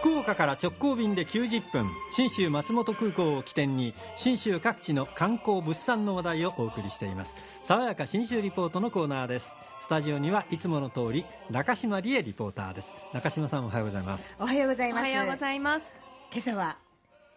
[0.00, 7.34] 福岡から直行便で90分信州松本空港を起点に信州各地の観光物産の話題をお送りしています。
[7.64, 9.56] 爽やか信州リポートのコーナーです。
[9.80, 12.94] スタジオにはいつもの通り中島理恵リポーターです。
[13.12, 14.36] 中島さんおはようございます。
[14.38, 15.02] おはようございます。
[15.02, 15.92] おはようございます。
[16.30, 16.78] 今朝は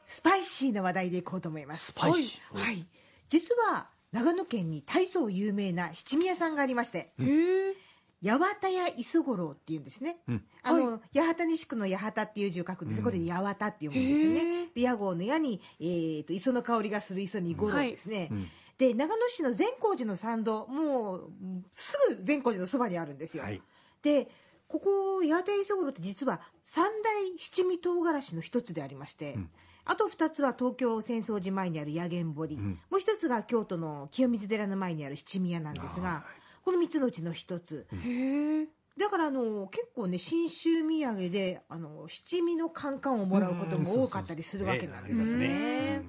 [0.06, 1.94] スパイシーな話題でいこうと思います。
[1.94, 2.58] スパイシー。
[2.60, 2.86] はい、はい。
[3.30, 6.98] 実は長野県に大層有名な七味屋さんがありまして。
[6.98, 7.91] へえ
[8.24, 10.44] 八幡屋磯五郎っていうんですね、うん。
[10.64, 14.68] あの、八幡西区の八幡っていう字を書くんです、これで八幡って読むんですよね。
[14.76, 18.48] で屋号の矢に、えー、と磯の香りがする磯に五郎ですね、うん。
[18.78, 21.32] で長野市の善光寺の参道もう
[21.74, 23.62] すぐ善光寺のそばにあるんですよ、はい。
[24.04, 24.30] で
[24.68, 29.50] ここ八幡屋磯五郎って実は三大七味唐辛子の一つでありまして、ん。
[29.84, 32.80] あと2つは東京浅草寺前にある薬源堀、ん。
[32.90, 36.24] もう一つが京都の清水寺の前にある七味屋なんですが
[36.64, 38.68] この3つのうちの一つ、へえ
[38.98, 45.46] だからあの結構ね信州土産であの七味のカンカンをもらうことも多かったりするわけなんですね。
[45.46, 46.06] ええ。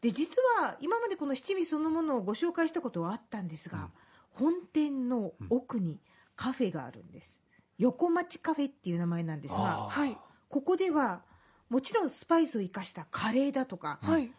[0.00, 3.90] で実は今までこの七味そのものをご紹介したことはあったんですが、
[4.30, 6.00] 本店の奥に
[6.34, 7.42] カフェがあるんです。
[7.78, 10.16] 横町カフェっていう名前なんですがあはい
[10.48, 11.22] ここでは
[11.68, 14.32] もちろんスパイスを生かしたカレーだとか、はい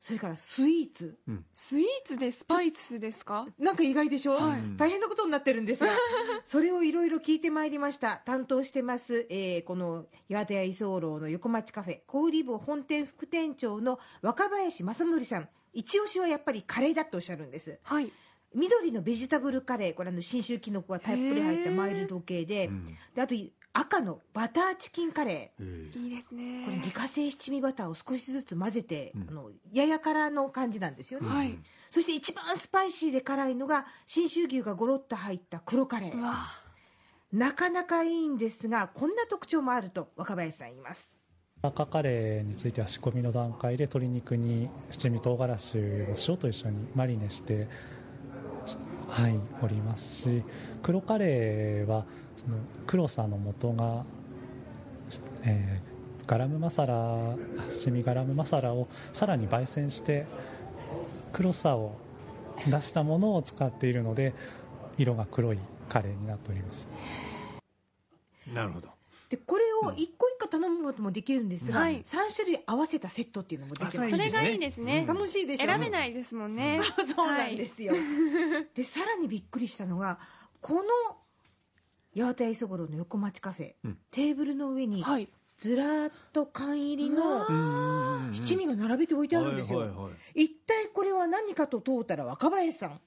[0.00, 1.18] それからスイーツ。
[1.54, 3.46] スイーツでスパイスですか？
[3.58, 4.60] なんか意外でしょ、はい。
[4.78, 5.90] 大変なことになってるんですが。
[6.44, 8.16] それをいろいろ聞いてまいりました。
[8.24, 11.98] 担当してます、えーこの岩手屋居候の横町カフェ。
[12.06, 15.48] 小売部本店副店長の若林正則さん。
[15.74, 17.78] 一押しはやっぱりカレーだとおっしゃるんです。
[17.82, 18.10] はい。
[18.54, 19.94] 緑のベジタブルカレー。
[19.94, 22.84] これあの信州きのこがたっぷり入ったマイルド系で,、ん。
[23.14, 23.34] であと
[23.72, 25.90] 赤のバターチキンカレー。
[25.94, 26.64] えいいですね。
[26.64, 31.58] これ自家製七味バターを少しずつ混ぜて、あのやや辛の感じなんですよね、はい。
[31.90, 36.14] そして一番スパイシーで辛いのが信州牛がゴロッと入った黒カレー。
[37.32, 41.16] なかなかいいんですがこんな特徴もあると若林さん言います。
[41.62, 45.80] 赤カレーについては仕込みの段階で鶏肉に七味唐辛子を
[46.26, 47.68] 塩と一緒にマリネして
[49.10, 50.44] はいおりますし
[50.82, 52.04] 黒カレーは
[52.36, 52.56] その
[52.86, 54.04] 黒さの元が、
[55.42, 55.90] えー
[56.30, 57.34] ガラムマサラ
[57.70, 60.26] シミガラムマサラをさらに焙煎して
[61.32, 61.96] 黒さを
[62.68, 64.32] 出したものを使っているので
[64.96, 66.86] 色が黒いカレーになっております。
[68.54, 68.99] なるほど。
[69.30, 72.02] でこれを一個一個頼むこともできるんですが、はい。
[72.02, 73.98] 3種類合わせたセットっていうのもできます。
[74.00, 75.04] あそれがいいですね。
[75.06, 75.66] 楽しいでしょ？
[75.66, 76.80] 選べないですもんね。
[77.14, 77.94] そうなんですよ、
[78.74, 80.18] でさらにびっくりしたのが
[80.60, 80.82] この
[82.16, 83.98] 八幡屋磯五郎の横町カフェ、うん。
[84.10, 85.28] テーブルの上にはい。
[85.56, 87.46] ずらーっと缶入りうのわ
[88.32, 90.44] 七味が並べて置いてあるんですよ、はいはいはい。
[90.44, 93.00] 一体これは何かと問うたら若林さん。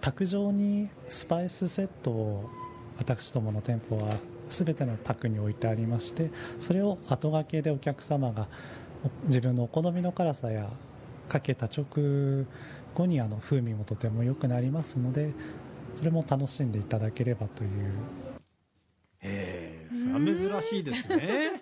[0.00, 2.50] 卓上にスパイスセットを
[2.96, 4.14] 私どもの店舗は
[4.52, 6.30] 全ての卓に置いてありまして
[6.60, 8.46] それを後掛けでお客様が
[9.24, 10.68] 自分のお好みの辛さや
[11.28, 11.84] かけた直
[12.94, 15.32] 後にあの風味もとても良くなりますので
[15.94, 17.70] それも楽しんでいただければという。
[19.22, 21.61] ええ珍しいですね。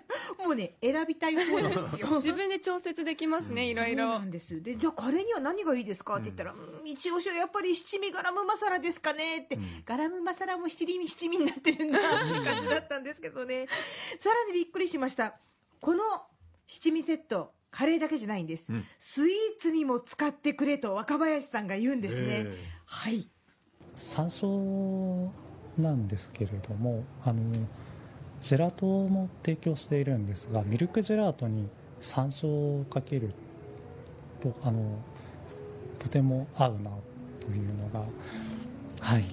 [0.51, 2.01] もうね選びたい方なんです。
[2.01, 4.61] よ自分で調節できますねいろいそうろなんです。
[4.61, 6.15] でじゃあカレーには何がいいですか？
[6.15, 9.39] って言ったら、うん、一押しはやっぱり七味ガラムマサラですかね？
[9.39, 13.67] って、ガラムマサラも七味七味になってるんだって感じだったんですけどね。
[14.19, 15.35] さらにびっくりしました。
[15.79, 16.03] この
[16.67, 18.85] 七味セットカレーだけじゃないんです、うん。
[18.99, 22.55] スイーツにも使ってくれと若林さんが言うんですね、え。
[22.85, 23.29] はい。
[23.95, 25.29] 山椒
[25.77, 27.41] なんですけれどもあの
[28.41, 31.69] ジェラートも提供しているんですがミルクジェラートに
[31.99, 33.33] 山椒をかける
[34.41, 34.97] とあの
[35.99, 36.91] とても合うな
[37.39, 38.05] というのが
[39.01, 39.25] はい。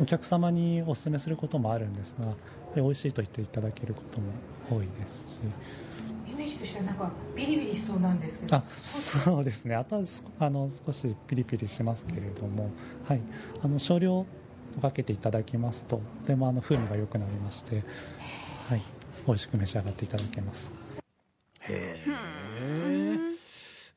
[0.00, 2.34] お客様にお勧めすることもあるんですが
[2.74, 4.32] 美味しいと言っていただけることも
[4.70, 5.24] 多いですし。
[6.26, 8.56] イメージとしてはなんかビリビリしそうなんですけど。
[8.56, 9.74] あそうですね。
[9.74, 12.70] あとはすあの少しピリピリしますけれども、
[13.06, 13.20] はい、
[13.62, 14.24] あの少量
[14.80, 17.82] かけていただきますととてもあの風味が良くなりまして、
[18.68, 18.82] はい、
[19.26, 20.72] 美味しく召し上がっていただけます。
[21.60, 23.16] へえ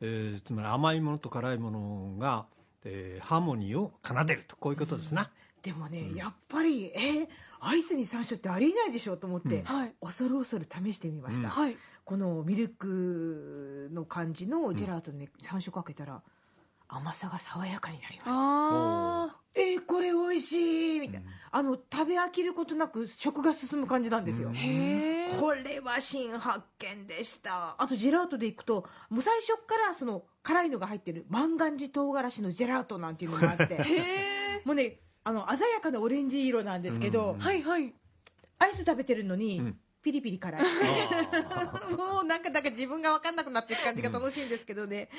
[0.01, 2.45] えーつまり甘いものと辛いものが、
[2.83, 5.31] えーハーモニーを奏でるとこういうことですな、
[5.63, 7.28] でもね、やっぱりえー
[7.62, 9.95] アイスに山椒ってありえないでしょうと思って、はい。
[10.00, 11.78] 恐る恐る試してみました、はい。
[12.04, 16.21] このミルクの感じのジェラートに山椒かけたら
[16.87, 18.31] 甘さが爽やかになりました。
[18.35, 24.49] あえー、これ美味しいみたいな、あの食べ飽きることなく食が進む感じなんですよ、
[25.39, 27.75] これは新発見でした。
[27.77, 33.79] あとジェラートでいくともう最初からその辛いのが入ってる万願寺唐辛子のジェラートなんていうのがあって。
[34.65, 37.93] もうねあの鮮やかなオレンジ色なんですけど、はいはい。
[38.59, 40.62] アイス食べてるのに、うんピリピリ辛い。
[41.98, 45.10] もうなんかだか自分が分かんなくなっていく感じが楽しいんですけどね、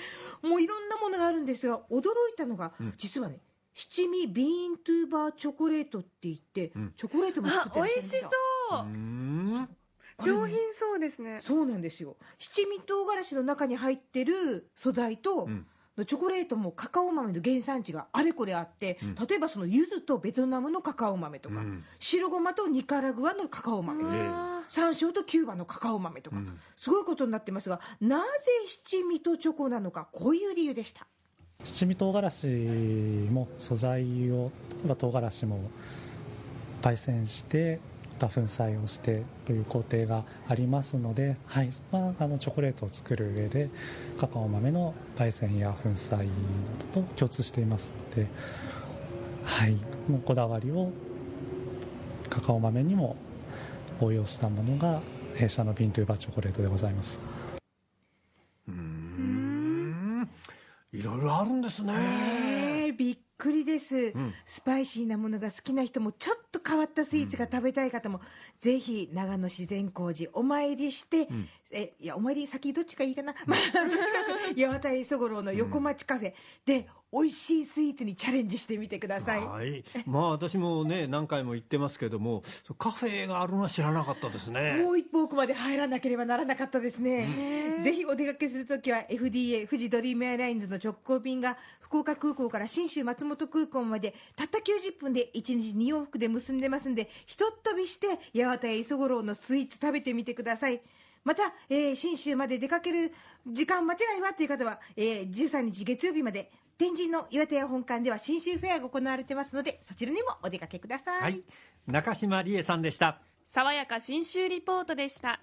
[0.42, 2.02] もういろんなものがあるんですが驚
[2.32, 3.40] いたのが、実はね
[3.74, 8.30] 七味ビーントゥーバーチョコレートって言って、チョコレートも作っあてらっしゃ美味しるんですよ。
[8.70, 8.80] そう。
[8.80, 9.68] う、ん。
[10.16, 11.40] これね上品そうですね。
[11.40, 12.16] そうなんですよ。
[12.38, 15.66] 七味唐辛子の中に入ってる素材と、ん
[16.04, 18.98] チョコレートもカカオ豆の原産地があれこれあって、
[19.28, 21.84] 例えばその柚子とベトナムのカカオ豆とか、うん。
[21.98, 26.36] 白ごまとニカラグアのカカオ豆、あ山椒とキューバのカカオ豆とか、
[26.76, 28.24] すごいことになってますがなぜ
[28.66, 31.06] 七味とチョコなのかこういう理由でした。
[31.64, 32.46] 七味唐辛子
[33.30, 35.70] も素材を例えば唐辛子も
[36.82, 43.68] 焙煎してまた粉砕をしてという工程がありますので、はいまあ、あのチョコレートを作る上で
[44.18, 46.24] カカオ豆の焙煎や粉砕な
[46.94, 48.28] どと共通していますので、
[49.44, 49.72] はい、
[50.08, 50.90] もうこだわりを
[52.28, 53.16] カカオ豆にも
[54.00, 55.00] 応用したものが
[55.34, 57.20] 弊社のビントゥーバーチョコレートでございます。
[58.68, 60.28] うん
[60.92, 61.92] いろいろあるんですね。
[61.94, 64.34] えーびっくりです、ん。
[64.44, 68.20] スパイシーなものが好きな人もちょっと変わったスイーツが食べたい方も、
[68.60, 71.28] ぜひ長野自然光寺お参りして、
[71.72, 73.58] えいやお参り先どっちがいいかな、 まあ、
[74.56, 76.34] 八幡磯五郎の横町カフェ。
[76.64, 82.42] で美味しいスイーツにチャレンジしてみてください、はい、まあ私もね 何回も行ってますけども
[82.78, 84.82] カフェがあるのは知らなかったですね。
[84.82, 100.80] もう一歩奥まで入らなければならなかったですね、ぜひお出かけするときは FDA 富士ドリームエアラインズの直行便が福岡空港から信州松本空港までたった90分で1日2往復で結んでますんでひとっ飛びして八幡や磯五郎のスイーツ食べてみてください
[101.26, 103.12] また、えー信州まで出かける
[103.46, 111.22] 時間待てないわという方は、えー13日月曜日まで天神の岩手屋本館では信州フェアが行われてますのでそちらにもお出かけください。
[111.22, 111.42] はい。
[111.88, 113.18] 中島理恵さんでした。
[113.48, 115.40] 爽やか新州リポートでした